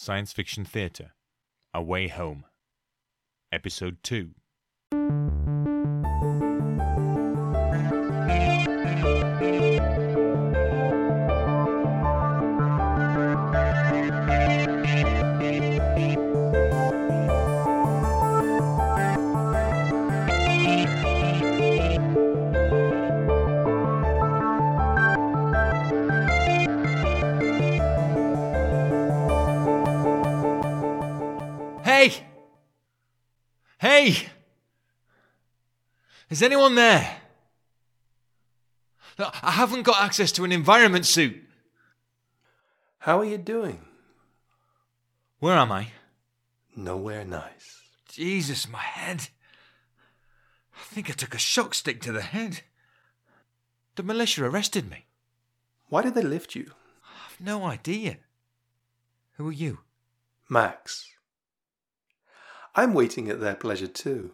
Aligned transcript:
Science 0.00 0.32
Fiction 0.32 0.64
Theatre 0.64 1.10
A 1.74 1.82
Way 1.82 2.06
Home, 2.06 2.44
Episode 3.50 3.96
2. 4.04 4.30
Hey! 31.98 32.12
Hey! 33.78 34.28
Is 36.30 36.44
anyone 36.44 36.76
there? 36.76 37.22
I 39.18 39.50
haven't 39.50 39.82
got 39.82 40.00
access 40.00 40.30
to 40.32 40.44
an 40.44 40.52
environment 40.52 41.06
suit. 41.06 41.42
How 43.00 43.18
are 43.18 43.24
you 43.24 43.36
doing? 43.36 43.80
Where 45.40 45.56
am 45.56 45.72
I? 45.72 45.88
Nowhere 46.76 47.24
nice. 47.24 47.82
Jesus, 48.08 48.68
my 48.68 48.78
head. 48.78 49.30
I 50.76 50.84
think 50.84 51.10
I 51.10 51.14
took 51.14 51.34
a 51.34 51.38
shock 51.38 51.74
stick 51.74 52.00
to 52.02 52.12
the 52.12 52.22
head. 52.22 52.60
The 53.96 54.04
militia 54.04 54.44
arrested 54.44 54.88
me. 54.88 55.06
Why 55.88 56.02
did 56.02 56.14
they 56.14 56.22
lift 56.22 56.54
you? 56.54 56.70
I've 57.26 57.40
no 57.40 57.64
idea. 57.64 58.18
Who 59.32 59.48
are 59.48 59.52
you? 59.52 59.80
Max. 60.48 61.17
I'm 62.78 62.94
waiting 62.94 63.28
at 63.28 63.40
their 63.40 63.56
pleasure 63.56 63.88
too. 63.88 64.30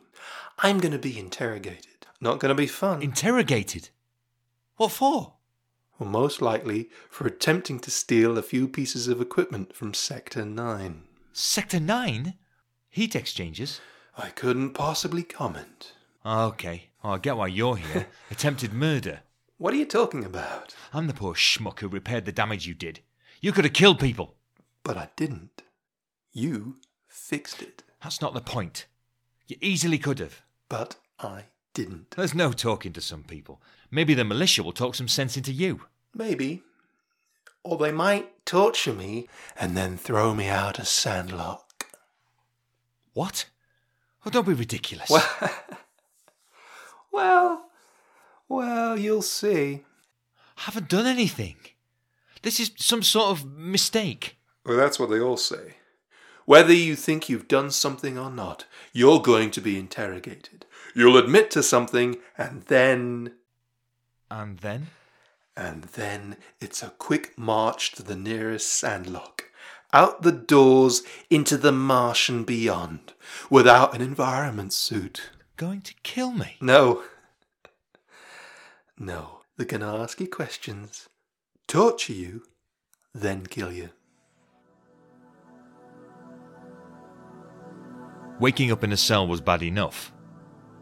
I'm 0.59 0.79
going 0.79 0.93
to 0.93 0.99
be 0.99 1.19
interrogated. 1.19 2.07
Not 2.21 2.41
going 2.41 2.51
to 2.51 2.55
be 2.55 2.67
fun. 2.67 3.01
Interrogated? 3.01 3.89
What 4.77 4.93
for? 4.93 5.33
well, 5.99 6.11
most 6.11 6.43
likely 6.43 6.91
for 7.09 7.27
attempting 7.27 7.81
to 7.81 7.91
steal 7.91 8.37
a 8.37 8.43
few 8.43 8.69
pieces 8.69 9.09
of 9.09 9.23
equipment 9.23 9.75
from 9.75 9.95
Sector 9.95 10.45
9. 10.45 11.05
Sector 11.33 11.81
9? 11.81 12.35
Heat 12.91 13.17
exchangers? 13.17 13.81
I 14.19 14.29
couldn't 14.29 14.75
possibly 14.75 15.23
comment. 15.23 15.95
Okay, 16.27 16.91
oh, 17.03 17.13
I 17.13 17.19
get 17.19 17.39
why 17.39 17.47
you're 17.47 17.77
here. 17.77 18.09
Attempted 18.31 18.75
murder. 18.75 19.21
What 19.57 19.73
are 19.73 19.79
you 19.79 19.87
talking 19.87 20.23
about? 20.23 20.75
I'm 20.93 21.07
the 21.07 21.15
poor 21.15 21.33
schmuck 21.33 21.81
who 21.81 21.89
repaired 21.89 22.27
the 22.27 22.33
damage 22.33 22.67
you 22.67 22.75
did. 22.75 23.01
You 23.41 23.53
could 23.53 23.65
have 23.65 23.73
killed 23.73 24.01
people. 24.01 24.35
But 24.83 24.99
I 24.99 25.09
didn't. 25.17 25.63
You 26.35 26.77
fixed 27.09 27.63
it. 27.63 27.85
That's 28.05 28.21
not 28.21 28.35
the 28.35 28.43
point. 28.43 28.85
You 29.49 29.57
easily 29.63 29.97
could 29.97 30.19
have. 30.19 30.43
But 30.69 30.97
I 31.19 31.45
didn't. 31.73 32.11
There's 32.11 32.35
no 32.35 32.53
talking 32.53 32.93
to 32.93 33.01
some 33.01 33.25
people. 33.25 33.63
Maybe 33.91 34.13
the 34.13 34.25
militia 34.25 34.63
will 34.63 34.73
talk 34.73 34.95
some 34.95 35.09
sense 35.09 35.39
into 35.39 35.53
you. 35.53 35.87
Maybe. 36.15 36.63
Or 37.63 37.79
they 37.79 37.93
might 37.93 38.45
torture 38.45 38.93
me 38.93 39.27
and 39.59 39.75
then 39.75 39.97
throw 39.97 40.35
me 40.35 40.49
out 40.49 40.79
a 40.79 40.85
sandlock. 40.85 41.87
What? 43.15 43.47
Oh, 44.27 44.31
don't 44.31 44.47
be 44.47 44.53
ridiculous. 44.53 45.09
Well, 45.09 45.51
well, 47.13 47.65
well, 48.51 48.99
you'll 48.99 49.23
see. 49.23 49.83
I 50.59 50.63
haven't 50.63 50.91
done 50.91 51.07
anything. 51.07 51.57
This 52.43 52.61
is 52.61 52.73
some 52.77 53.03
sort 53.03 53.31
of 53.31 53.47
mistake. 53.47 54.37
Well, 54.67 54.77
that's 54.77 54.99
what 54.99 55.09
they 55.09 55.21
all 55.21 55.39
say. 55.39 55.77
Whether 56.47 56.75
you 56.75 56.97
think 56.97 57.29
you've 57.29 57.49
done 57.49 57.71
something 57.71 58.19
or 58.19 58.31
not, 58.31 58.67
you're 58.93 59.21
going 59.21 59.51
to 59.53 59.61
be 59.61 59.79
interrogated. 59.79 60.67
You'll 60.95 61.17
admit 61.17 61.51
to 61.53 61.63
something, 61.63 62.17
and 62.37 62.63
then. 62.63 63.33
And 64.31 64.59
then? 64.59 64.89
And 65.57 65.85
then 65.85 66.37
it's 66.61 66.83
a 66.83 66.91
quick 66.91 67.39
march 67.39 67.93
to 67.93 68.03
the 68.03 68.17
nearest 68.17 68.73
sandlock. 68.73 69.45
Out 69.93 70.23
the 70.23 70.33
doors 70.33 71.03
into 71.31 71.57
the 71.57 71.73
Martian 71.73 72.45
beyond, 72.45 73.13
without 73.49 73.95
an 73.95 74.03
environment 74.03 74.73
suit. 74.73 75.31
Going 75.57 75.83
to 75.83 75.95
kill 76.03 76.33
me? 76.33 76.57
No. 76.61 77.05
No. 78.99 79.41
They're 79.57 79.67
going 79.67 79.83
to 79.83 79.87
ask 79.87 80.21
you 80.21 80.27
questions, 80.27 81.09
torture 81.69 82.13
you, 82.13 82.43
then 83.15 83.47
kill 83.47 83.71
you. 83.71 83.91
Waking 88.41 88.73
up 88.73 88.83
in 88.85 88.93
a 88.93 88.97
cell 88.97 89.27
was 89.27 89.41
bad 89.41 89.63
enough. 89.63 90.13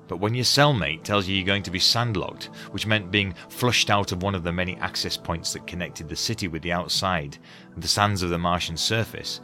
But 0.09 0.19
when 0.19 0.35
your 0.35 0.45
cellmate 0.45 1.05
tells 1.05 1.27
you 1.27 1.37
you're 1.37 1.47
going 1.47 1.63
to 1.63 1.71
be 1.71 1.79
sandlocked, 1.79 2.45
which 2.73 2.87
meant 2.87 3.11
being 3.11 3.35
flushed 3.49 3.89
out 3.89 4.13
of 4.13 4.23
one 4.23 4.35
of 4.35 4.43
the 4.43 4.53
many 4.53 4.77
access 4.77 5.17
points 5.17 5.53
that 5.53 5.67
connected 5.67 6.09
the 6.09 6.17
city 6.17 6.49
with 6.49 6.62
the 6.62 6.73
outside 6.73 7.39
and 7.75 7.83
the 7.83 7.89
sands 7.89 8.23
of 8.23 8.31
the 8.31 8.39
Martian 8.39 8.77
surface, 8.77 9.41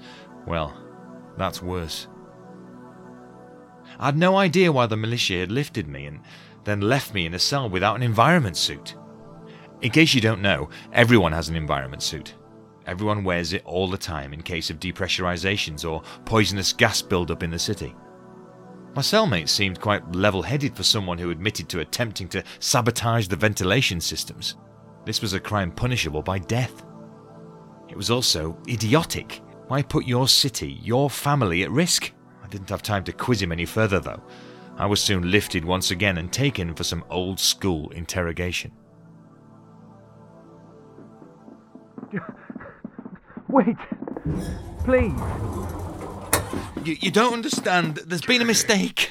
well, 0.46 0.76
that's 1.36 1.62
worse. 1.62 2.08
I 3.98 4.06
had 4.06 4.18
no 4.18 4.36
idea 4.36 4.72
why 4.72 4.86
the 4.86 4.96
militia 4.96 5.40
had 5.40 5.52
lifted 5.52 5.88
me 5.88 6.06
and 6.06 6.20
then 6.64 6.80
left 6.80 7.14
me 7.14 7.24
in 7.24 7.34
a 7.34 7.38
cell 7.38 7.68
without 7.68 7.96
an 7.96 8.02
environment 8.02 8.56
suit. 8.56 8.94
In 9.80 9.90
case 9.90 10.12
you 10.12 10.20
don't 10.20 10.42
know, 10.42 10.68
everyone 10.92 11.32
has 11.32 11.48
an 11.48 11.56
environment 11.56 12.02
suit. 12.02 12.34
Everyone 12.88 13.22
wears 13.22 13.52
it 13.52 13.62
all 13.66 13.86
the 13.86 13.98
time 13.98 14.32
in 14.32 14.42
case 14.42 14.70
of 14.70 14.80
depressurizations 14.80 15.88
or 15.88 16.02
poisonous 16.24 16.72
gas 16.72 17.02
buildup 17.02 17.42
in 17.42 17.50
the 17.50 17.58
city. 17.58 17.94
My 18.96 19.02
cellmate 19.02 19.50
seemed 19.50 19.78
quite 19.78 20.10
level 20.16 20.40
headed 20.40 20.74
for 20.74 20.82
someone 20.82 21.18
who 21.18 21.30
admitted 21.30 21.68
to 21.68 21.80
attempting 21.80 22.28
to 22.30 22.42
sabotage 22.60 23.28
the 23.28 23.36
ventilation 23.36 24.00
systems. 24.00 24.56
This 25.04 25.20
was 25.20 25.34
a 25.34 25.40
crime 25.40 25.70
punishable 25.70 26.22
by 26.22 26.38
death. 26.38 26.82
It 27.90 27.96
was 27.96 28.10
also 28.10 28.56
idiotic. 28.66 29.42
Why 29.66 29.82
put 29.82 30.06
your 30.06 30.26
city, 30.26 30.78
your 30.82 31.10
family 31.10 31.64
at 31.64 31.70
risk? 31.70 32.10
I 32.42 32.48
didn't 32.48 32.70
have 32.70 32.82
time 32.82 33.04
to 33.04 33.12
quiz 33.12 33.42
him 33.42 33.52
any 33.52 33.66
further, 33.66 34.00
though. 34.00 34.22
I 34.78 34.86
was 34.86 35.02
soon 35.02 35.30
lifted 35.30 35.62
once 35.62 35.90
again 35.90 36.16
and 36.16 36.32
taken 36.32 36.74
for 36.74 36.84
some 36.84 37.04
old 37.10 37.38
school 37.38 37.90
interrogation. 37.90 38.72
Wait! 43.48 43.76
Please! 44.84 45.12
You, 46.84 46.96
you 47.00 47.10
don't 47.10 47.32
understand. 47.32 47.96
There's 48.06 48.22
been 48.22 48.42
a 48.42 48.44
mistake. 48.44 49.10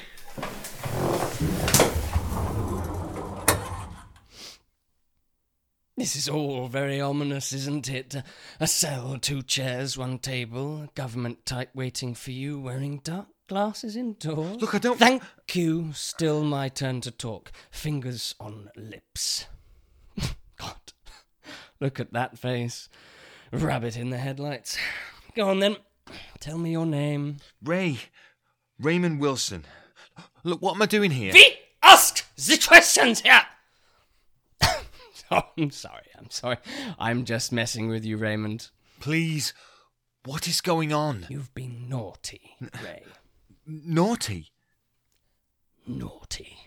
This 5.96 6.14
is 6.14 6.28
all 6.28 6.68
very 6.68 7.00
ominous, 7.00 7.52
isn't 7.52 7.90
it? 7.90 8.14
A 8.60 8.66
cell, 8.68 9.18
two 9.20 9.42
chairs, 9.42 9.98
one 9.98 10.20
table, 10.20 10.82
a 10.82 10.88
government 10.94 11.44
type 11.44 11.70
waiting 11.74 12.14
for 12.14 12.30
you, 12.30 12.60
wearing 12.60 13.00
dark 13.02 13.26
glasses 13.48 13.96
indoors. 13.96 14.60
Look, 14.60 14.76
I 14.76 14.78
don't. 14.78 14.98
Thank 14.98 15.22
you. 15.54 15.92
Still 15.94 16.44
my 16.44 16.68
turn 16.68 17.00
to 17.00 17.10
talk. 17.10 17.50
Fingers 17.72 18.36
on 18.38 18.70
lips. 18.76 19.46
God, 20.56 20.92
look 21.80 21.98
at 21.98 22.12
that 22.12 22.38
face. 22.38 22.88
Rabbit 23.52 23.96
in 23.96 24.10
the 24.10 24.18
headlights. 24.18 24.78
Go 25.34 25.48
on 25.48 25.60
then. 25.60 25.76
Tell 26.40 26.58
me 26.58 26.72
your 26.72 26.86
name. 26.86 27.38
Ray. 27.62 27.98
Raymond 28.78 29.20
Wilson. 29.20 29.64
Look, 30.44 30.62
what 30.62 30.74
am 30.74 30.82
I 30.82 30.86
doing 30.86 31.10
here? 31.10 31.32
We 31.32 31.56
ask 31.82 32.24
the 32.36 32.58
questions 32.58 33.20
here. 33.20 33.42
oh, 35.30 35.42
I'm 35.56 35.70
sorry. 35.70 36.06
I'm 36.18 36.30
sorry. 36.30 36.58
I'm 36.98 37.24
just 37.24 37.52
messing 37.52 37.88
with 37.88 38.04
you, 38.04 38.16
Raymond. 38.16 38.70
Please. 39.00 39.54
What 40.24 40.46
is 40.46 40.60
going 40.60 40.92
on? 40.92 41.26
You've 41.28 41.54
been 41.54 41.88
naughty, 41.88 42.56
Ray. 42.84 43.04
Naughty? 43.66 44.52
Naughty. 45.86 46.58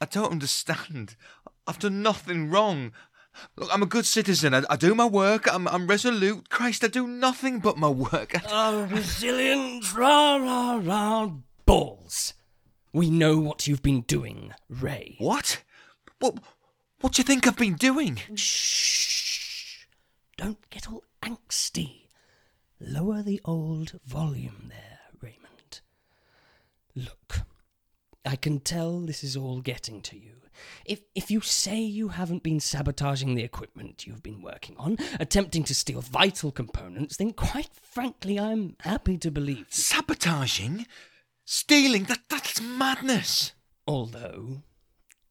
I 0.00 0.04
don't 0.06 0.32
understand. 0.32 1.16
I've 1.66 1.78
done 1.78 2.02
nothing 2.02 2.50
wrong. 2.50 2.92
Look, 3.56 3.68
I'm 3.72 3.82
a 3.82 3.86
good 3.86 4.06
citizen. 4.06 4.54
I, 4.54 4.62
I 4.70 4.76
do 4.76 4.94
my 4.94 5.04
work. 5.06 5.52
I'm, 5.52 5.66
I'm 5.68 5.86
resolute. 5.86 6.48
Christ, 6.50 6.84
I 6.84 6.88
do 6.88 7.06
nothing 7.06 7.60
but 7.60 7.76
my 7.76 7.88
work. 7.88 8.34
Oh, 8.52 8.84
resilient, 8.90 9.94
rah, 9.94 10.36
rah, 10.36 10.80
rah, 10.82 11.30
balls. 11.66 12.34
We 12.92 13.10
know 13.10 13.38
what 13.38 13.66
you've 13.68 13.82
been 13.82 14.00
doing, 14.02 14.52
Ray. 14.68 15.16
what? 15.18 15.62
What? 16.18 16.38
What 17.00 17.14
do 17.14 17.20
you 17.20 17.24
think 17.24 17.46
I've 17.46 17.56
been 17.56 17.76
doing? 17.76 18.18
Shh. 18.34 19.84
Don't 20.36 20.68
get 20.70 20.90
all 20.90 21.04
angsty. 21.22 22.08
Lower 22.80 23.22
the 23.22 23.40
old 23.44 24.00
volume 24.04 24.66
there, 24.68 24.98
Raymond. 25.20 25.80
Look, 26.94 27.42
I 28.24 28.36
can 28.36 28.60
tell 28.60 29.00
this 29.00 29.22
is 29.22 29.36
all 29.36 29.60
getting 29.60 30.00
to 30.02 30.16
you. 30.18 30.32
If 30.84 31.00
if 31.14 31.30
you 31.30 31.40
say 31.40 31.80
you 31.80 32.08
haven't 32.08 32.42
been 32.42 32.60
sabotaging 32.60 33.34
the 33.34 33.44
equipment 33.44 34.06
you've 34.06 34.22
been 34.22 34.42
working 34.42 34.76
on, 34.78 34.98
attempting 35.18 35.64
to 35.64 35.74
steal 35.74 36.00
vital 36.00 36.50
components, 36.50 37.16
then 37.16 37.32
quite 37.32 37.70
frankly, 37.74 38.38
I'm 38.38 38.76
happy 38.80 39.18
to 39.18 39.30
believe 39.30 39.58
you. 39.58 39.64
Sabotaging? 39.68 40.86
Stealing? 41.44 42.04
That, 42.04 42.20
that's 42.28 42.60
madness! 42.60 43.52
Although, 43.86 44.62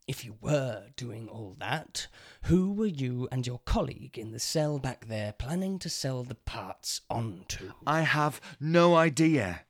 if 0.07 0.25
you 0.25 0.35
were 0.41 0.87
doing 0.97 1.29
all 1.29 1.55
that, 1.59 2.07
who 2.43 2.73
were 2.73 2.87
you 2.87 3.27
and 3.31 3.45
your 3.45 3.59
colleague 3.59 4.17
in 4.17 4.31
the 4.31 4.39
cell 4.39 4.79
back 4.79 5.05
there 5.05 5.33
planning 5.33 5.77
to 5.79 5.89
sell 5.89 6.23
the 6.23 6.35
parts 6.35 7.01
on 7.09 7.45
to? 7.49 7.73
I 7.85 8.01
have 8.01 8.41
no 8.59 8.95
idea. 8.95 9.61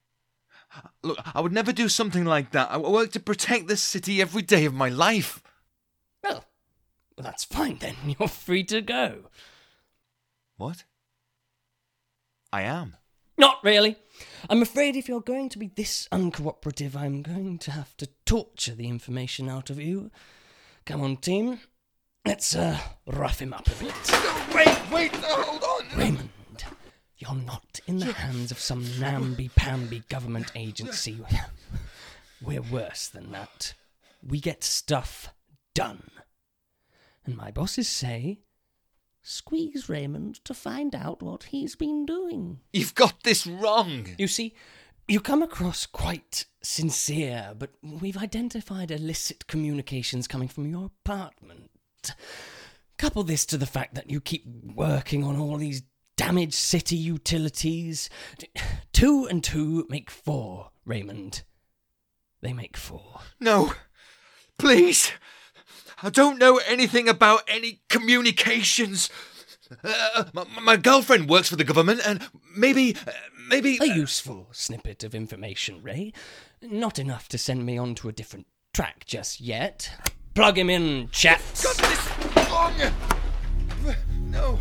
Look, 1.03 1.19
I 1.35 1.41
would 1.41 1.51
never 1.51 1.73
do 1.73 1.89
something 1.89 2.25
like 2.25 2.51
that. 2.51 2.71
I 2.71 2.77
work 2.77 3.11
to 3.11 3.19
protect 3.19 3.67
this 3.67 3.81
city 3.81 4.21
every 4.21 4.41
day 4.41 4.65
of 4.65 4.73
my 4.73 4.89
life. 4.89 5.43
Well, 7.19 7.25
well, 7.25 7.31
that's 7.31 7.43
fine 7.43 7.79
then. 7.79 7.95
You're 8.17 8.29
free 8.29 8.63
to 8.65 8.79
go. 8.81 9.25
What? 10.55 10.85
I 12.53 12.61
am. 12.61 12.95
Not 13.37 13.61
really. 13.61 13.97
I'm 14.49 14.61
afraid 14.61 14.95
if 14.95 15.07
you're 15.07 15.21
going 15.21 15.49
to 15.49 15.59
be 15.59 15.67
this 15.67 16.07
uncooperative, 16.11 16.95
I'm 16.95 17.21
going 17.21 17.57
to 17.59 17.71
have 17.71 17.95
to 17.97 18.07
torture 18.25 18.73
the 18.73 18.87
information 18.87 19.49
out 19.49 19.69
of 19.69 19.79
you. 19.79 20.11
Come 20.85 21.01
on, 21.01 21.17
team. 21.17 21.59
Let's 22.25 22.55
uh, 22.55 22.77
rough 23.05 23.41
him 23.41 23.53
up 23.53 23.67
a 23.67 23.83
bit. 23.83 23.93
No, 24.11 24.45
Wait, 24.53 24.91
wait, 24.91 25.15
hold 25.15 25.63
on. 25.63 25.97
Raymond, 25.97 26.29
you're 27.17 27.35
not 27.35 27.79
in 27.87 27.99
the 27.99 28.11
hands 28.13 28.51
of 28.51 28.59
some 28.59 28.85
namby-pamby 28.99 30.03
government 30.09 30.51
agency. 30.55 31.17
We're 32.41 32.61
worse 32.61 33.07
than 33.07 33.31
that. 33.31 33.73
We 34.25 34.39
get 34.41 34.63
stuff 34.63 35.33
done. 35.73 36.09
And 37.25 37.35
my 37.37 37.51
bosses 37.51 37.87
say, 37.87 38.39
squeeze 39.21 39.89
Raymond 39.89 40.43
to 40.45 40.53
find 40.53 40.95
out 40.95 41.21
what 41.21 41.43
he's 41.43 41.75
been 41.75 42.05
doing. 42.05 42.59
You've 42.73 42.95
got 42.95 43.23
this 43.23 43.45
wrong. 43.45 44.07
You 44.17 44.27
see, 44.27 44.53
you 45.07 45.19
come 45.19 45.41
across 45.41 45.85
quite 45.85 46.45
sincere, 46.61 47.53
but 47.57 47.71
we've 47.81 48.17
identified 48.17 48.91
illicit 48.91 49.47
communications 49.47 50.27
coming 50.27 50.47
from 50.47 50.69
your 50.69 50.85
apartment. 50.85 51.71
Couple 52.97 53.23
this 53.23 53.45
to 53.47 53.57
the 53.57 53.65
fact 53.65 53.95
that 53.95 54.09
you 54.09 54.21
keep 54.21 54.45
working 54.75 55.23
on 55.23 55.37
all 55.39 55.57
these 55.57 55.83
damaged 56.17 56.53
city 56.53 56.97
utilities. 56.97 58.09
Two 58.91 59.25
and 59.25 59.43
two 59.43 59.87
make 59.89 60.11
four, 60.11 60.71
Raymond. 60.85 61.43
They 62.41 62.53
make 62.53 62.77
four. 62.77 63.21
No, 63.39 63.73
please. 64.57 65.11
I 66.01 66.09
don't 66.09 66.39
know 66.39 66.61
anything 66.65 67.09
about 67.09 67.41
any 67.47 67.81
communications. 67.89 69.09
Uh, 69.83 70.23
my, 70.33 70.45
my 70.61 70.77
girlfriend 70.77 71.29
works 71.29 71.49
for 71.49 71.55
the 71.55 71.63
government, 71.63 72.01
and 72.05 72.27
maybe, 72.55 72.95
uh, 73.05 73.11
maybe. 73.49 73.77
A 73.81 73.85
useful 73.85 74.47
snippet 74.51 75.03
of 75.03 75.13
information, 75.13 75.83
Ray. 75.83 76.13
Not 76.61 76.97
enough 76.99 77.27
to 77.29 77.37
send 77.37 77.65
me 77.65 77.77
onto 77.77 78.07
a 78.07 78.11
different 78.11 78.47
track 78.73 79.05
just 79.05 79.41
yet. 79.41 79.91
Plug 80.33 80.57
him 80.57 80.69
in, 80.69 81.09
chaps. 81.11 81.63
got 81.63 81.75
this 81.77 82.49
wrong. 82.49 82.73
No. 84.31 84.57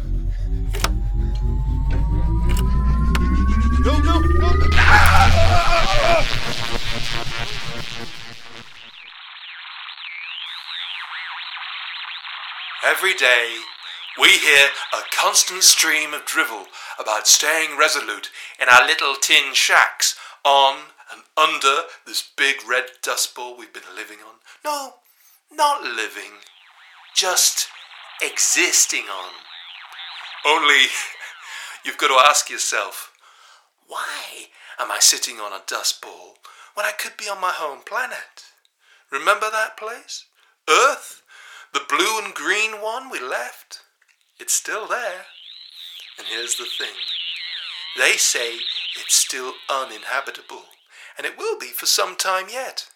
No, 3.84 3.98
no, 3.98 4.20
no. 4.20 4.52
no. 4.52 5.47
Every 12.84 13.14
day, 13.14 13.56
we 14.20 14.38
hear 14.38 14.68
a 14.92 15.02
constant 15.10 15.64
stream 15.64 16.14
of 16.14 16.24
drivel 16.24 16.66
about 16.98 17.26
staying 17.26 17.76
resolute 17.76 18.30
in 18.60 18.68
our 18.68 18.86
little 18.86 19.16
tin 19.20 19.52
shacks 19.52 20.16
on 20.44 20.76
and 21.12 21.22
under 21.36 21.82
this 22.06 22.22
big 22.36 22.56
red 22.68 22.84
dust 23.02 23.34
ball 23.34 23.56
we've 23.58 23.72
been 23.72 23.96
living 23.96 24.18
on. 24.18 24.36
No, 24.64 24.94
not 25.52 25.82
living, 25.82 26.38
just 27.16 27.66
existing 28.22 29.04
on. 29.04 29.30
Only, 30.46 30.86
you've 31.84 31.98
got 31.98 32.08
to 32.08 32.28
ask 32.30 32.48
yourself, 32.48 33.12
why 33.88 34.46
am 34.78 34.92
I 34.92 35.00
sitting 35.00 35.40
on 35.40 35.52
a 35.52 35.62
dust 35.66 36.00
ball 36.00 36.36
when 36.74 36.86
I 36.86 36.92
could 36.92 37.16
be 37.16 37.28
on 37.28 37.40
my 37.40 37.50
home 37.52 37.80
planet? 37.84 38.44
Remember 39.10 39.50
that 39.50 39.76
place? 39.76 40.26
Earth? 40.68 41.22
Blue 41.88 42.20
and 42.22 42.34
green 42.34 42.82
one 42.82 43.08
we 43.10 43.18
left? 43.18 43.80
It's 44.38 44.52
still 44.52 44.86
there. 44.86 45.24
And 46.18 46.26
here's 46.26 46.56
the 46.56 46.66
thing 46.66 46.94
they 47.96 48.16
say 48.16 48.56
it's 49.00 49.16
still 49.16 49.54
uninhabitable, 49.70 50.64
and 51.16 51.26
it 51.26 51.38
will 51.38 51.58
be 51.58 51.68
for 51.68 51.86
some 51.86 52.14
time 52.14 52.46
yet. 52.50 52.86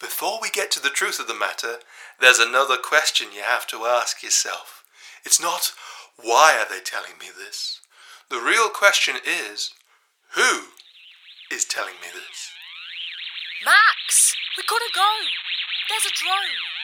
Before 0.00 0.38
we 0.40 0.48
get 0.48 0.70
to 0.72 0.80
the 0.80 0.88
truth 0.88 1.20
of 1.20 1.26
the 1.26 1.34
matter, 1.34 1.80
there's 2.18 2.38
another 2.38 2.78
question 2.78 3.28
you 3.34 3.42
have 3.42 3.66
to 3.68 3.84
ask 3.84 4.22
yourself. 4.22 4.84
It's 5.24 5.40
not, 5.40 5.72
why 6.16 6.56
are 6.58 6.68
they 6.68 6.82
telling 6.82 7.18
me 7.20 7.26
this? 7.36 7.80
The 8.30 8.40
real 8.40 8.70
question 8.70 9.16
is, 9.26 9.74
who 10.34 10.68
is 11.52 11.66
telling 11.66 12.00
me 12.00 12.08
this? 12.14 12.50
Max, 13.64 14.34
we 14.56 14.62
gotta 14.66 14.90
go. 14.94 15.10
There's 15.90 16.06
a 16.06 16.16
drone. 16.16 16.79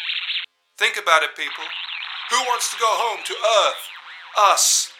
Think 0.78 0.99
about 0.99 1.23
it, 1.23 1.31
people. 1.34 1.64
Who 2.31 2.37
wants 2.49 2.70
to 2.70 2.76
go 2.78 2.87
home 2.87 3.20
to 3.25 3.32
Earth? 3.32 4.52
Us. 4.52 4.93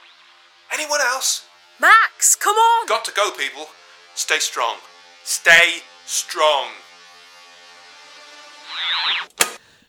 Anyone 0.73 1.01
else? 1.03 1.45
Max, 1.79 2.35
come 2.35 2.57
on. 2.57 2.87
Got 2.87 3.05
to 3.05 3.13
go, 3.13 3.31
people. 3.33 3.67
Stay 4.15 4.39
strong. 4.39 4.77
Stay 5.23 5.81
strong. 6.07 6.69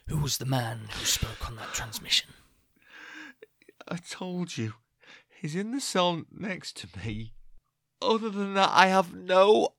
Who 0.08 0.18
was 0.18 0.38
the 0.38 0.46
man 0.46 0.90
who 0.92 1.06
spoke 1.06 1.48
on 1.48 1.56
that 1.56 1.74
transmission? 1.74 2.32
I 3.88 3.98
told 3.98 4.58
you. 4.58 4.74
He's 5.40 5.56
in 5.56 5.72
the 5.72 5.80
cell 5.80 6.24
next 6.30 6.76
to 6.78 6.88
me. 6.98 7.32
Other 8.02 8.30
than 8.30 8.56
that, 8.56 8.72
I 8.74 8.88
have 8.88 9.14
no 9.14 9.70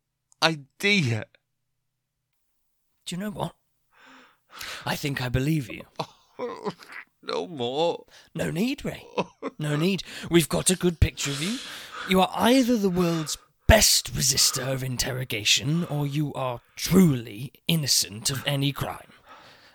idea. 0.42 1.26
Do 3.04 3.14
you 3.14 3.20
know 3.20 3.30
what? 3.30 3.54
I 4.84 4.96
think 4.96 5.22
I 5.22 5.28
believe 5.28 5.70
you. 5.70 5.82
no 7.22 7.46
more. 7.46 8.04
No 8.34 8.50
need, 8.50 8.84
Ray. 8.84 9.04
No 9.58 9.76
need. 9.76 10.02
We've 10.30 10.48
got 10.48 10.70
a 10.70 10.76
good 10.76 11.00
picture 11.00 11.30
of 11.30 11.42
you. 11.42 11.58
You 12.08 12.20
are 12.20 12.30
either 12.34 12.76
the 12.76 12.90
world's 12.90 13.36
best 13.66 14.14
resistor 14.14 14.72
of 14.72 14.82
interrogation, 14.82 15.84
or 15.84 16.06
you 16.06 16.32
are 16.34 16.60
truly 16.74 17.52
innocent 17.68 18.30
of 18.30 18.42
any 18.46 18.72
crime. 18.72 19.12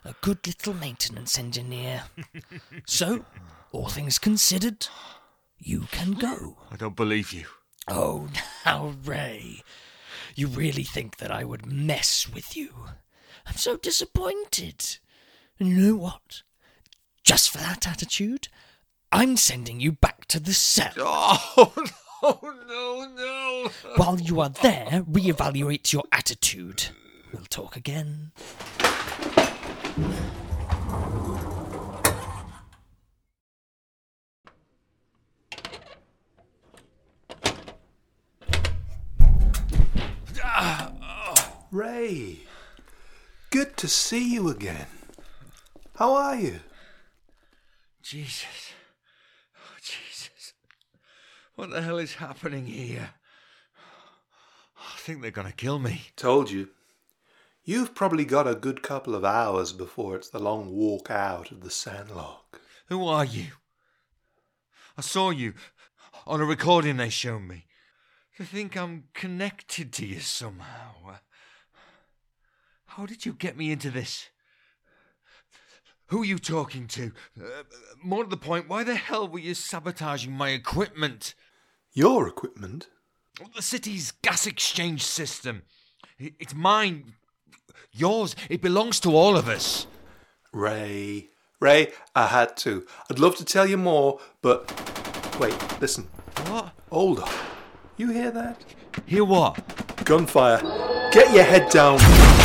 A 0.04 0.16
good 0.22 0.46
little 0.48 0.74
maintenance 0.74 1.38
engineer. 1.38 2.04
so, 2.86 3.26
all 3.72 3.88
things 3.88 4.18
considered, 4.18 4.88
you 5.60 5.88
can 5.92 6.14
go. 6.14 6.58
I 6.72 6.76
don't 6.76 6.96
believe 6.96 7.32
you. 7.32 7.46
Oh, 7.88 8.30
now, 8.66 8.96
Ray. 9.06 9.62
You 10.36 10.48
really 10.48 10.84
think 10.84 11.18
that 11.18 11.32
I 11.32 11.44
would 11.44 11.66
mess 11.66 12.28
with 12.28 12.58
you? 12.58 12.74
I'm 13.46 13.56
so 13.58 13.78
disappointed. 13.78 14.98
And 15.60 15.70
you 15.70 15.76
know 15.76 15.96
what? 15.96 16.44
Just 17.24 17.50
for 17.50 17.58
that 17.60 17.88
attitude, 17.88 18.48
I'm 19.12 19.38
sending 19.38 19.80
you 19.80 19.92
back 19.94 20.26
to 20.26 20.40
the 20.40 20.54
cell. 20.54 20.94
Oh, 22.26 22.40
no, 22.42 23.06
no, 23.06 23.10
no. 23.18 23.70
While 23.98 24.18
you 24.18 24.40
are 24.40 24.48
there, 24.48 25.04
reevaluate 25.12 25.92
your 25.92 26.06
attitude. 26.10 26.86
We'll 27.34 27.44
talk 27.50 27.76
again. 27.76 28.32
Ah, 40.46 40.92
oh. 41.02 41.66
Ray, 41.72 42.40
good 43.54 43.78
to 43.78 43.88
see 43.88 44.34
you 44.34 44.50
again. 44.50 44.88
How 45.98 46.16
are 46.16 46.36
you? 46.36 46.60
Jesus. 48.02 48.74
Oh, 49.56 49.78
Jesus. 49.80 50.54
What 51.54 51.70
the 51.70 51.84
hell 51.84 52.00
is 52.00 52.16
happening 52.16 52.66
here? 52.66 53.12
I 54.76 54.98
think 54.98 55.22
they're 55.22 55.30
going 55.30 55.46
to 55.46 55.54
kill 55.54 55.78
me. 55.78 56.02
Told 56.16 56.50
you. 56.50 56.70
You've 57.64 57.94
probably 57.94 58.26
got 58.26 58.48
a 58.48 58.56
good 58.56 58.82
couple 58.82 59.14
of 59.14 59.24
hours 59.24 59.72
before 59.72 60.16
it's 60.16 60.30
the 60.30 60.40
long 60.40 60.72
walk 60.72 61.12
out 61.12 61.52
of 61.52 61.62
the 61.62 61.70
sandlock. 61.70 62.60
Who 62.88 63.06
are 63.06 63.24
you? 63.24 63.50
I 64.98 65.02
saw 65.02 65.30
you 65.30 65.54
on 66.26 66.42
a 66.42 66.46
recording 66.46 66.98
they 66.98 67.10
showed 67.10 67.44
me. 67.44 67.68
They 68.40 68.46
think 68.46 68.76
I'm 68.76 69.04
connected 69.14 69.94
to 69.94 70.08
you 70.08 70.22
somehow. 70.22 71.18
How 72.96 73.08
did 73.08 73.26
you 73.26 73.34
get 73.34 73.58
me 73.58 73.72
into 73.72 73.90
this? 73.90 74.30
Who 76.08 76.22
are 76.22 76.26
you 76.26 76.38
talking 76.38 76.86
to? 76.90 77.12
Uh, 77.36 77.64
more 78.04 78.24
to 78.24 78.30
the 78.30 78.38
point, 78.38 78.70
why 78.70 78.84
the 78.84 78.94
hell 78.94 79.28
were 79.28 79.40
you 79.40 79.56
sabotaging 79.56 80.32
my 80.32 80.50
equipment? 80.50 81.34
Your 81.94 82.28
equipment? 82.28 82.90
The 83.56 83.64
city's 83.64 84.12
gas 84.22 84.46
exchange 84.46 85.04
system. 85.04 85.64
It's 86.20 86.54
mine. 86.54 87.16
Yours. 87.92 88.36
It 88.48 88.62
belongs 88.62 89.00
to 89.00 89.16
all 89.16 89.38
of 89.38 89.50
us. 89.50 89.88
Ray. 90.52 91.30
Ray, 91.60 91.94
I 92.14 92.28
had 92.28 92.56
to. 92.58 92.86
I'd 93.10 93.18
love 93.18 93.36
to 93.38 93.46
tell 93.46 93.66
you 93.66 93.78
more, 93.78 94.20
but. 94.44 94.72
Wait, 95.40 95.82
listen. 95.82 96.04
What? 96.46 96.74
Hold 96.92 97.22
on. 97.22 97.32
You 97.98 98.12
hear 98.12 98.30
that? 98.30 98.64
Hear 99.08 99.24
what? 99.24 100.06
Gunfire. 100.06 100.60
Get 101.12 101.34
your 101.34 101.44
head 101.44 101.72
down. 101.72 102.43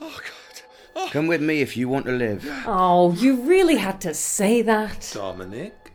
Ah! 0.00 1.08
Come 1.10 1.26
with 1.26 1.40
me 1.40 1.60
if 1.60 1.76
you 1.76 1.88
want 1.88 2.06
to 2.06 2.12
live. 2.12 2.44
Oh, 2.66 3.12
you 3.12 3.42
really 3.42 3.76
had 3.76 4.00
to 4.02 4.14
say 4.14 4.62
that. 4.62 5.10
Dominic, 5.14 5.92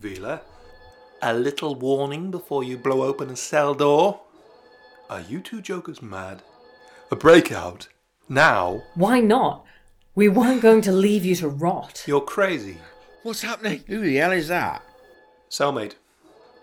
Vila, 0.00 0.42
a 1.22 1.32
little 1.34 1.74
warning 1.74 2.30
before 2.30 2.62
you 2.62 2.76
blow 2.76 3.02
open 3.02 3.30
a 3.30 3.36
cell 3.36 3.74
door. 3.74 4.20
Are 5.08 5.22
you 5.22 5.40
two 5.40 5.62
jokers 5.62 6.02
mad? 6.02 6.42
A 7.10 7.16
breakout? 7.16 7.88
Now? 8.28 8.82
Why 8.94 9.20
not? 9.20 9.64
We 10.14 10.28
weren't 10.28 10.60
going 10.60 10.82
to 10.82 10.92
leave 10.92 11.24
you 11.24 11.34
to 11.36 11.48
rot. 11.48 12.04
You're 12.06 12.20
crazy. 12.20 12.76
What's 13.22 13.40
happening? 13.42 13.84
Who 13.86 14.00
the 14.00 14.16
hell 14.16 14.32
is 14.32 14.48
that? 14.48 14.82
Cellmate. 15.48 15.94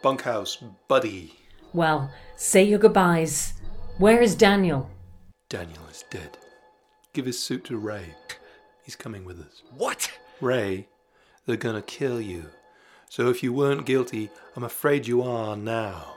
Bunkhouse. 0.05 0.57
Buddy. 0.87 1.33
Well, 1.73 2.11
say 2.35 2.63
your 2.63 2.77
goodbyes. 2.77 3.53
Where 3.97 4.21
is 4.21 4.35
Daniel? 4.35 4.87
Daniel 5.49 5.81
is 5.89 6.03
dead. 6.11 6.37
Give 7.13 7.25
his 7.25 7.41
suit 7.41 7.63
to 7.63 7.77
Ray. 7.79 8.13
He's 8.83 8.95
coming 8.95 9.25
with 9.25 9.39
us. 9.39 9.63
What? 9.75 10.11
Ray, 10.39 10.87
they're 11.47 11.57
gonna 11.57 11.81
kill 11.81 12.21
you. 12.21 12.51
So 13.09 13.29
if 13.29 13.41
you 13.41 13.51
weren't 13.51 13.87
guilty, 13.87 14.29
I'm 14.55 14.63
afraid 14.63 15.07
you 15.07 15.23
are 15.23 15.57
now. 15.57 16.13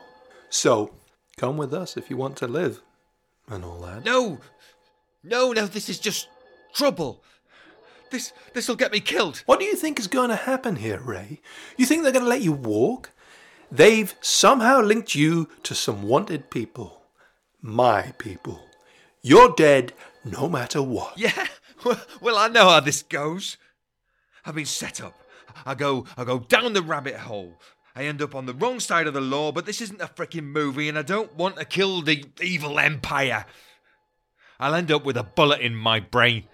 So, 0.50 0.92
come 1.38 1.56
with 1.56 1.72
us 1.72 1.96
if 1.96 2.10
you 2.10 2.18
want 2.18 2.36
to 2.36 2.46
live. 2.46 2.82
And 3.48 3.64
all 3.64 3.80
that. 3.80 4.04
No! 4.04 4.38
No, 5.24 5.52
no, 5.52 5.66
this 5.66 5.88
is 5.88 5.98
just 5.98 6.28
trouble. 6.74 7.24
This 8.10 8.34
this'll 8.52 8.76
get 8.76 8.92
me 8.92 9.00
killed. 9.00 9.42
What 9.46 9.60
do 9.60 9.64
you 9.64 9.76
think 9.76 9.98
is 9.98 10.08
going 10.08 10.28
to 10.28 10.36
happen 10.36 10.76
here, 10.76 11.00
Ray? 11.00 11.40
You 11.78 11.86
think 11.86 12.02
they're 12.02 12.12
going 12.12 12.26
to 12.26 12.28
let 12.28 12.42
you 12.42 12.52
walk? 12.52 13.12
They've 13.70 14.14
somehow 14.20 14.80
linked 14.80 15.14
you 15.14 15.48
to 15.64 15.74
some 15.74 16.02
wanted 16.02 16.50
people. 16.50 17.02
My 17.60 18.12
people. 18.18 18.62
You're 19.22 19.54
dead 19.54 19.92
no 20.24 20.48
matter 20.48 20.82
what. 20.82 21.18
Yeah. 21.18 21.46
Well, 21.84 22.00
well, 22.20 22.36
I 22.36 22.48
know 22.48 22.68
how 22.68 22.80
this 22.80 23.02
goes. 23.02 23.56
I've 24.44 24.54
been 24.54 24.66
set 24.66 25.00
up. 25.00 25.14
I 25.64 25.74
go 25.74 26.06
I 26.16 26.24
go 26.24 26.40
down 26.40 26.72
the 26.72 26.82
rabbit 26.82 27.14
hole. 27.14 27.60
I 27.94 28.04
end 28.04 28.22
up 28.22 28.34
on 28.34 28.46
the 28.46 28.54
wrong 28.54 28.80
side 28.80 29.06
of 29.06 29.14
the 29.14 29.20
law, 29.20 29.52
but 29.52 29.66
this 29.66 29.80
isn't 29.80 30.00
a 30.00 30.06
freaking 30.06 30.44
movie 30.44 30.88
and 30.88 30.98
I 30.98 31.02
don't 31.02 31.34
want 31.36 31.56
to 31.56 31.64
kill 31.64 32.02
the 32.02 32.24
evil 32.40 32.78
empire. 32.78 33.44
I'll 34.60 34.74
end 34.74 34.90
up 34.90 35.04
with 35.04 35.16
a 35.16 35.22
bullet 35.22 35.60
in 35.60 35.74
my 35.74 36.00
brain. 36.00 36.44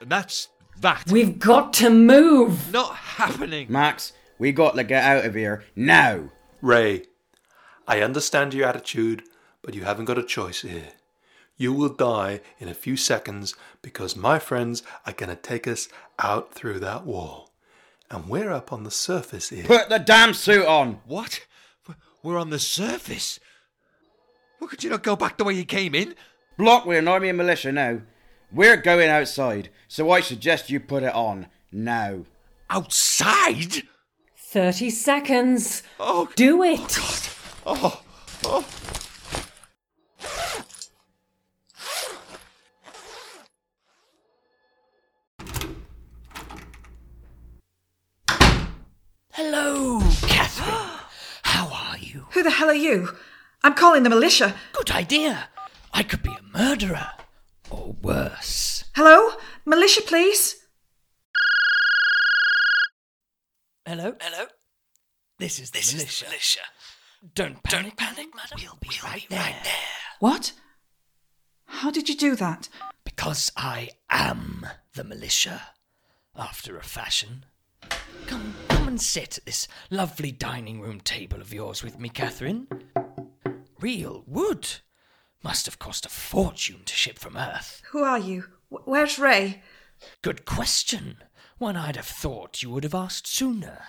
And 0.00 0.10
that's 0.10 0.48
that. 0.80 1.10
We've 1.10 1.38
got 1.38 1.72
to 1.74 1.90
move. 1.90 2.72
Not 2.72 2.94
happening. 2.94 3.68
Max, 3.70 4.12
we 4.38 4.52
got 4.52 4.76
to 4.76 4.84
get 4.84 5.04
out 5.04 5.24
of 5.24 5.34
here 5.34 5.64
now. 5.74 6.30
Ray, 6.64 7.02
I 7.86 8.00
understand 8.00 8.54
your 8.54 8.66
attitude, 8.66 9.24
but 9.60 9.74
you 9.74 9.84
haven't 9.84 10.06
got 10.06 10.16
a 10.16 10.22
choice 10.22 10.62
here. 10.62 10.92
You 11.58 11.74
will 11.74 11.90
die 11.90 12.40
in 12.58 12.68
a 12.68 12.74
few 12.74 12.96
seconds 12.96 13.54
because 13.82 14.16
my 14.16 14.38
friends 14.38 14.82
are 15.06 15.12
going 15.12 15.28
to 15.28 15.36
take 15.36 15.68
us 15.68 15.90
out 16.18 16.54
through 16.54 16.78
that 16.78 17.04
wall. 17.04 17.50
And 18.10 18.30
we're 18.30 18.50
up 18.50 18.72
on 18.72 18.84
the 18.84 18.90
surface 18.90 19.50
here. 19.50 19.64
Put 19.64 19.90
the 19.90 19.98
damn 19.98 20.32
suit 20.32 20.64
on. 20.64 21.00
What? 21.04 21.44
We're 22.22 22.38
on 22.38 22.48
the 22.48 22.58
surface. 22.58 23.38
Why 24.58 24.66
could 24.68 24.82
you 24.82 24.88
not 24.88 25.02
go 25.02 25.16
back 25.16 25.36
the 25.36 25.44
way 25.44 25.52
you 25.52 25.66
came 25.66 25.94
in? 25.94 26.14
Block 26.56 26.86
with 26.86 26.96
an 26.96 27.08
army 27.08 27.28
and 27.28 27.36
militia 27.36 27.72
now. 27.72 28.00
We're 28.50 28.78
going 28.78 29.10
outside, 29.10 29.68
so 29.86 30.10
I 30.10 30.22
suggest 30.22 30.70
you 30.70 30.80
put 30.80 31.02
it 31.02 31.14
on 31.14 31.48
now. 31.70 32.24
Outside? 32.70 33.82
30 34.54 34.88
seconds. 34.90 35.82
Oh, 35.98 36.28
Do 36.36 36.62
it. 36.62 36.78
oh, 37.66 37.66
oh, 37.66 38.00
oh. 38.44 38.64
Hello, 49.32 49.98
Catherine. 50.28 50.68
How 51.42 51.66
are 51.72 51.98
you? 51.98 52.26
Who 52.30 52.44
the 52.44 52.50
hell 52.50 52.68
are 52.68 52.74
you? 52.74 53.08
I'm 53.64 53.74
calling 53.74 54.04
the 54.04 54.08
militia. 54.08 54.54
Good 54.72 54.92
idea. 54.92 55.48
I 55.92 56.04
could 56.04 56.22
be 56.22 56.30
a 56.30 56.56
murderer. 56.56 57.08
Or 57.70 57.96
worse. 58.00 58.84
Hello? 58.94 59.32
Militia, 59.66 60.02
please? 60.02 60.63
Hello? 63.86 64.14
Hello? 64.20 64.46
This 65.38 65.58
is 65.58 65.70
the 65.70 65.80
militia. 65.94 66.24
militia. 66.26 66.60
Don't 67.34 67.62
panic, 67.62 67.96
panic, 67.96 68.28
madam. 68.34 68.58
We'll 68.58 68.78
be, 68.80 68.88
right, 69.02 69.26
there. 69.28 69.38
right 69.40 69.56
there. 69.62 69.72
What? 70.20 70.52
How 71.66 71.90
did 71.90 72.08
you 72.08 72.16
do 72.16 72.34
that? 72.36 72.68
Because 73.04 73.52
I 73.56 73.90
am 74.10 74.66
the 74.94 75.04
militia, 75.04 75.60
after 76.36 76.78
a 76.78 76.82
fashion. 76.82 77.44
Come, 78.26 78.54
come 78.68 78.88
and 78.88 79.00
sit 79.00 79.38
at 79.38 79.44
this 79.44 79.68
lovely 79.90 80.30
dining 80.32 80.80
room 80.80 81.00
table 81.00 81.40
of 81.40 81.52
yours 81.52 81.82
with 81.82 81.98
me, 81.98 82.08
Catherine. 82.08 82.66
Real 83.80 84.24
wood. 84.26 84.66
Must 85.42 85.66
have 85.66 85.78
cost 85.78 86.06
a 86.06 86.08
fortune 86.08 86.80
to 86.86 86.94
ship 86.94 87.18
from 87.18 87.36
Earth. 87.36 87.82
Who 87.90 88.02
are 88.02 88.18
you? 88.18 88.44
Wh- 88.70 88.88
Where's 88.88 89.18
Ray? 89.18 89.62
Good 90.22 90.46
question. 90.46 91.18
One 91.58 91.76
I'd 91.76 91.96
have 91.96 92.06
thought 92.06 92.62
you 92.62 92.70
would 92.70 92.84
have 92.84 92.94
asked 92.94 93.26
sooner. 93.26 93.82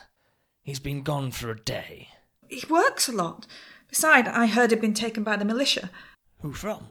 He's 0.63 0.79
been 0.79 1.01
gone 1.03 1.31
for 1.31 1.49
a 1.49 1.59
day. 1.59 2.09
He 2.47 2.63
works 2.69 3.07
a 3.07 3.11
lot. 3.11 3.47
Besides, 3.89 4.27
I 4.31 4.45
heard 4.45 4.71
he'd 4.71 4.81
been 4.81 4.93
taken 4.93 5.23
by 5.23 5.35
the 5.35 5.45
militia. 5.45 5.89
Who 6.41 6.53
from? 6.53 6.89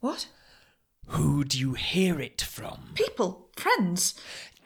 What? 0.00 0.28
Who 1.06 1.44
do 1.44 1.58
you 1.58 1.74
hear 1.74 2.20
it 2.20 2.40
from? 2.40 2.90
People, 2.94 3.48
friends. 3.56 4.14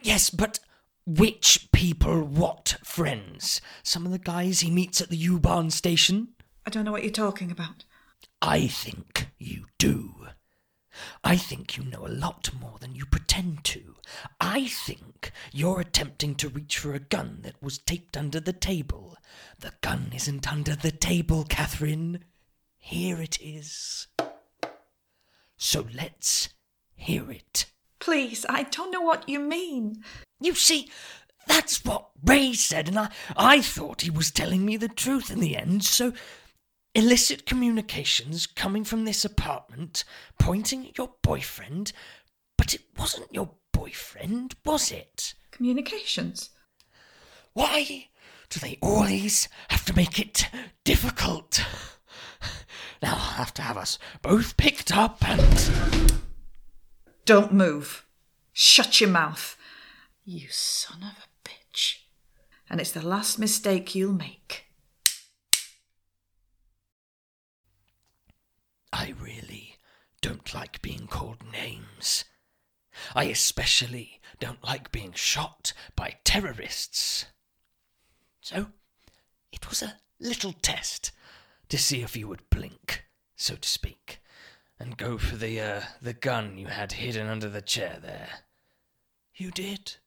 Yes, 0.01 0.29
but 0.29 0.59
which 1.05 1.69
people 1.71 2.23
what 2.23 2.77
friends? 2.83 3.61
Some 3.81 4.05
of 4.05 4.11
the 4.11 4.19
guys 4.19 4.59
he 4.59 4.69
meets 4.69 5.01
at 5.01 5.09
the 5.09 5.17
U-Bahn 5.17 5.71
station? 5.71 6.29
I 6.65 6.69
don't 6.69 6.85
know 6.85 6.91
what 6.91 7.03
you're 7.03 7.11
talking 7.11 7.49
about. 7.49 7.85
I 8.41 8.67
think 8.67 9.29
you 9.39 9.65
do. 9.77 10.06
I 11.27 11.35
think 11.35 11.75
you 11.75 11.83
know 11.83 12.07
a 12.07 12.19
lot 12.25 12.51
more 12.57 12.77
than 12.79 12.95
you 12.95 13.05
pretend 13.05 13.65
to. 13.65 13.95
I 14.39 14.65
think 14.67 15.33
you're 15.51 15.81
attempting 15.81 16.35
to 16.35 16.47
reach 16.47 16.77
for 16.77 16.93
a 16.93 16.99
gun 16.99 17.39
that 17.41 17.61
was 17.61 17.79
taped 17.79 18.15
under 18.15 18.39
the 18.39 18.53
table. 18.53 19.17
The 19.59 19.73
gun 19.81 20.13
isn't 20.15 20.49
under 20.49 20.73
the 20.73 20.93
table, 20.93 21.43
Catherine. 21.43 22.23
Here 22.77 23.21
it 23.21 23.39
is. 23.41 24.07
So 25.57 25.85
let's 25.93 26.47
hear 26.95 27.29
it. 27.29 27.65
Please, 27.99 28.45
I 28.47 28.63
don't 28.63 28.91
know 28.91 29.01
what 29.01 29.27
you 29.27 29.41
mean. 29.41 30.05
You 30.39 30.55
see, 30.55 30.89
that's 31.45 31.83
what 31.83 32.07
Ray 32.23 32.53
said, 32.53 32.87
and 32.87 32.97
I, 32.97 33.09
I 33.35 33.59
thought 33.59 34.03
he 34.03 34.09
was 34.09 34.31
telling 34.31 34.65
me 34.65 34.77
the 34.77 34.87
truth 34.87 35.29
in 35.29 35.41
the 35.41 35.57
end, 35.57 35.83
so 35.83 36.13
illicit 36.97 37.45
communications 37.45 38.47
coming 38.47 38.83
from 38.83 39.05
this 39.05 39.23
apartment, 39.23 40.03
pointing 40.39 40.87
at 40.87 40.97
your 40.97 41.11
boyfriend, 41.21 41.93
but 42.57 42.73
it 42.73 42.81
wasn't 42.97 43.31
your 43.31 43.51
boyfriend, 43.71 44.55
was 44.65 44.91
it? 44.91 45.35
Communications. 45.51 46.49
Why 47.53 48.07
do 48.49 48.59
they 48.59 48.79
always 48.81 49.47
have 49.69 49.85
to 49.85 49.95
make 49.95 50.19
it 50.19 50.49
difficult? 50.83 51.63
Now 52.99 53.11
I'll 53.11 53.37
have 53.37 53.53
to 53.53 53.61
have 53.61 53.77
us 53.77 53.99
both 54.23 54.57
picked 54.57 54.97
up 54.97 55.17
and. 55.29 56.11
Don't 57.25 57.53
move. 57.53 58.07
Shut 58.53 58.99
your 58.99 59.11
mouth. 59.11 59.55
You 60.25 60.47
son 60.49 61.03
of 61.03 61.15
a 61.23 61.47
bitch. 61.47 61.97
And 62.67 62.81
it's 62.81 62.91
the 62.91 63.05
last 63.05 63.37
mistake 63.37 63.93
you'll 63.93 64.13
make. 64.13 64.66
I 68.91 69.13
really 69.19 69.77
don't 70.21 70.53
like 70.53 70.81
being 70.81 71.07
called 71.07 71.43
names. 71.51 72.25
I 73.15 73.25
especially 73.25 74.19
don't 74.39 74.63
like 74.63 74.91
being 74.91 75.13
shot 75.13 75.73
by 75.95 76.17
terrorists. 76.23 77.25
So, 78.41 78.67
it 79.51 79.69
was 79.69 79.83
a 79.83 79.97
little 80.19 80.53
test 80.53 81.11
to 81.69 81.77
see 81.77 82.01
if 82.01 82.15
you 82.15 82.27
would 82.27 82.49
blink, 82.49 83.05
so 83.35 83.55
to 83.55 83.67
speak, 83.67 84.19
and 84.79 84.97
go 84.97 85.17
for 85.17 85.35
the, 85.35 85.59
uh, 85.59 85.81
the 86.01 86.13
gun 86.13 86.57
you 86.57 86.67
had 86.67 86.93
hidden 86.93 87.27
under 87.27 87.49
the 87.49 87.61
chair 87.61 87.99
there. 88.01 88.29
You 89.35 89.51
did. 89.51 89.97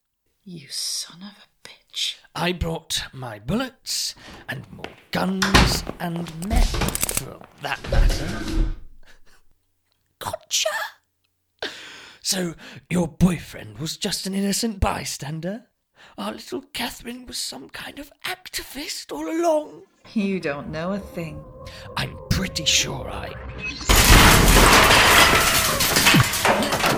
You 0.43 0.69
son 0.69 1.23
of 1.23 1.37
a 1.45 1.69
bitch. 1.69 2.17
I 2.35 2.53
brought 2.53 3.05
my 3.13 3.39
bullets 3.39 4.15
and 4.49 4.71
more 4.73 4.87
guns 5.11 5.85
and 6.01 6.49
men, 6.49 6.67
for 7.21 7.39
that 7.61 7.79
matter. 7.91 8.73
Gotcha! 10.19 10.69
So, 12.23 12.55
your 12.89 13.09
boyfriend 13.09 13.79
was 13.79 13.99
just 13.99 14.27
an 14.27 14.35
innocent 14.35 14.81
bystander? 14.81 15.65
Our 16.17 16.33
little 16.33 16.63
Catherine 16.73 17.27
was 17.27 17.37
some 17.37 17.69
kind 17.69 17.99
of 17.99 18.11
activist 18.25 19.13
all 19.13 19.29
along? 19.29 19.83
You 20.15 20.41
don't 20.41 20.71
know 20.71 20.93
a 20.93 20.99
thing. 20.99 21.45
I'm 21.97 22.17
pretty 22.31 22.65
sure 22.65 23.11
I. 23.11 23.29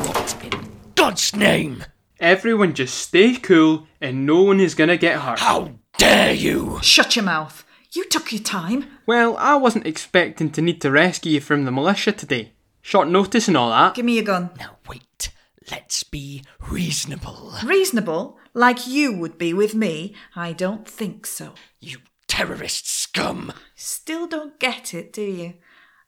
What 0.07 0.37
in 0.45 0.71
God's 0.95 1.35
name? 1.35 1.85
Everyone 2.21 2.75
just 2.75 2.95
stay 2.95 3.35
cool 3.37 3.89
and 4.01 4.25
no 4.25 4.43
one 4.43 4.61
is 4.61 4.77
gonna 4.77 4.97
get 4.97 5.21
hurt. 5.21 5.41
How 5.41 5.73
dare 5.99 6.33
you! 6.33 6.79
Shut 6.81 7.17
your 7.17 7.25
mouth. 7.25 7.65
You 7.95 8.05
took 8.07 8.33
your 8.33 8.41
time. 8.41 8.87
Well, 9.07 9.37
I 9.37 9.57
wasn't 9.57 9.87
expecting 9.87 10.51
to 10.53 10.63
need 10.63 10.81
to 10.81 10.91
rescue 10.91 11.33
you 11.33 11.41
from 11.43 11.65
the 11.65 11.73
militia 11.73 12.13
today. 12.13 12.53
Short 12.81 13.09
notice 13.09 13.49
and 13.49 13.57
all 13.57 13.69
that. 13.69 13.95
Give 13.95 14.05
me 14.07 14.15
your 14.15 14.25
gun. 14.25 14.51
Now 14.59 14.79
wait, 14.89 15.31
let's 15.71 16.03
be 16.03 16.43
reasonable. 16.71 17.53
Reasonable? 17.63 18.39
Like 18.55 18.87
you 18.87 19.13
would 19.19 19.37
be 19.37 19.53
with 19.53 19.75
me? 19.75 20.15
I 20.35 20.53
don't 20.55 20.89
think 20.89 21.27
so. 21.27 21.53
You 21.81 21.99
terrorist 22.29 22.89
scum! 22.89 23.53
Still 23.75 24.27
don't 24.27 24.59
get 24.59 24.95
it, 24.95 25.13
do 25.13 25.23
you? 25.23 25.55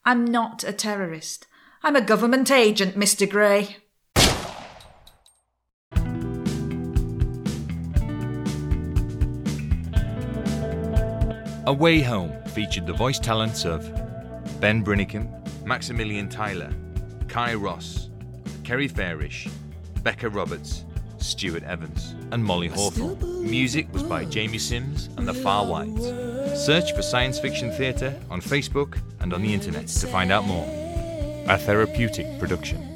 I'm 0.07 0.25
not 0.25 0.65
a 0.65 0.73
terrorist. 0.73 1.47
I'm 1.83 1.97
a 1.97 2.01
government 2.01 2.51
agent, 2.51 2.97
Mr. 2.97 3.29
Grey. 3.29 3.77
A 11.67 11.73
Way 11.73 12.03
Home 12.03 12.31
featured 12.49 12.87
the 12.87 12.93
voice 12.93 13.19
talents 13.19 13.65
of 13.65 13.91
Ben 14.61 14.85
Brinicum, 14.85 15.31
Maximilian 15.65 16.29
Tyler, 16.29 16.71
Kai 17.27 17.55
Ross, 17.55 18.11
Kerry 18.65 18.87
Fairish, 18.87 19.51
Becca 20.03 20.29
Roberts, 20.29 20.85
Stuart 21.17 21.63
Evans, 21.63 22.17
and 22.33 22.45
Molly 22.45 22.69
Hawthorne. 22.69 23.49
Music 23.49 23.91
was 23.95 24.03
by 24.03 24.27
Jamie 24.27 24.59
Sims 24.59 25.09
and 25.17 25.27
the 25.27 25.33
Far 25.33 25.65
White. 25.65 25.99
Search 26.55 26.93
for 26.93 27.01
Science 27.01 27.39
Fiction 27.39 27.73
Theatre 27.73 28.15
on 28.29 28.43
Facebook 28.43 28.99
and 29.21 29.33
on 29.33 29.41
the 29.41 29.55
internet 29.55 29.87
to 29.87 30.07
find 30.07 30.31
out 30.31 30.45
more. 30.45 30.67
A 31.49 31.57
therapeutic 31.57 32.39
production. 32.39 32.91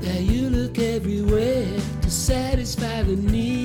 That 0.00 0.22
you 0.22 0.48
look 0.48 0.78
everywhere 0.78 1.78
to 2.06 2.12
satisfy 2.12 3.02
the 3.02 3.16
needs 3.16 3.55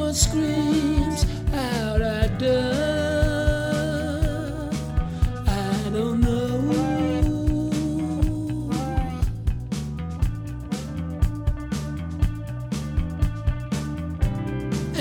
someone 0.00 0.14
screams 0.14 1.26
out 1.52 2.00
at 2.00 2.38
done. 2.38 2.70
I 5.46 5.90
don't 5.92 6.20
know. 6.20 6.60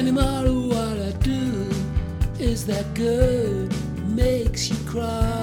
No 0.01 0.11
matter 0.11 0.53
what 0.53 0.97
I 0.97 1.11
do, 1.21 1.69
is 2.39 2.65
that 2.65 2.93
good? 2.95 3.71
Makes 4.07 4.69
you 4.69 4.77
cry. 4.89 5.38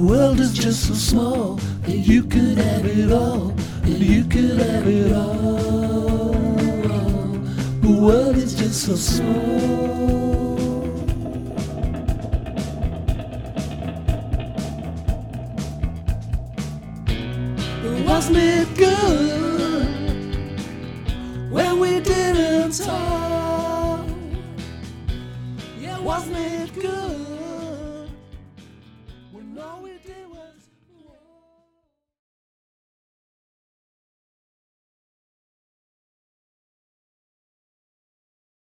World 0.00 0.40
is 0.40 0.52
just 0.52 0.88
so 0.88 0.94
small 0.94 1.54
that 1.82 1.96
you 1.96 2.22
could 2.22 2.58
have 2.58 2.84
it 2.84 3.12
all, 3.12 3.50
and 3.82 3.98
you 3.98 4.24
could 4.24 4.58
have 4.58 4.86
it 4.86 5.12
all. 5.12 6.32
The 7.80 7.98
world 8.00 8.36
is 8.36 8.54
just 8.54 8.86
so 8.86 8.96
small. 8.96 10.25